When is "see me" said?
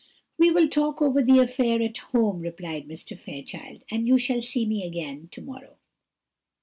4.41-4.83